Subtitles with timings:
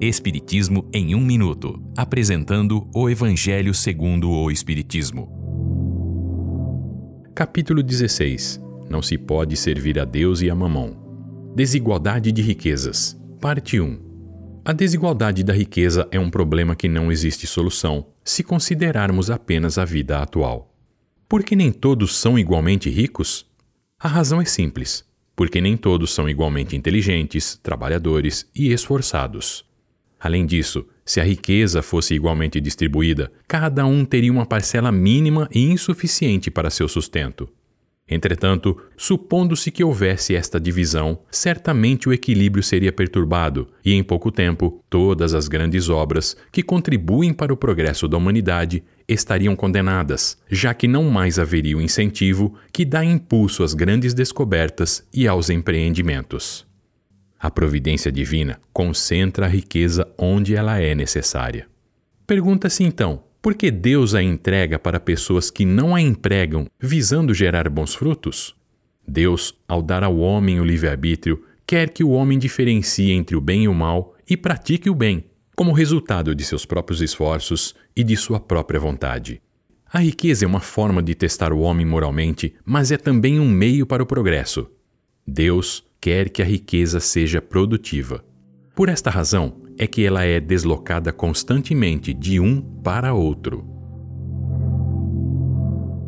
[0.00, 5.28] Espiritismo em um minuto, apresentando o Evangelho segundo o Espiritismo.
[7.34, 8.60] Capítulo 16.
[8.88, 11.52] Não se pode servir a Deus e a mamão.
[11.52, 13.20] Desigualdade de riquezas.
[13.40, 14.62] Parte 1.
[14.64, 19.84] A desigualdade da riqueza é um problema que não existe solução se considerarmos apenas a
[19.84, 20.72] vida atual.
[21.28, 23.44] Por que nem todos são igualmente ricos?
[23.98, 29.66] A razão é simples: porque nem todos são igualmente inteligentes, trabalhadores e esforçados.
[30.20, 35.64] Além disso, se a riqueza fosse igualmente distribuída, cada um teria uma parcela mínima e
[35.64, 37.48] insuficiente para seu sustento.
[38.10, 44.82] Entretanto, supondo-se que houvesse esta divisão, certamente o equilíbrio seria perturbado e, em pouco tempo,
[44.88, 50.88] todas as grandes obras que contribuem para o progresso da humanidade estariam condenadas, já que
[50.88, 56.67] não mais haveria o incentivo que dá impulso às grandes descobertas e aos empreendimentos.
[57.38, 61.68] A providência divina concentra a riqueza onde ela é necessária.
[62.26, 67.68] Pergunta-se então: por que Deus a entrega para pessoas que não a empregam visando gerar
[67.68, 68.56] bons frutos?
[69.06, 73.64] Deus, ao dar ao homem o livre-arbítrio, quer que o homem diferencie entre o bem
[73.64, 75.24] e o mal e pratique o bem,
[75.56, 79.40] como resultado de seus próprios esforços e de sua própria vontade.
[79.90, 83.86] A riqueza é uma forma de testar o homem moralmente, mas é também um meio
[83.86, 84.70] para o progresso.
[85.26, 88.24] Deus quer que a riqueza seja produtiva.
[88.74, 93.68] Por esta razão é que ela é deslocada constantemente de um para outro.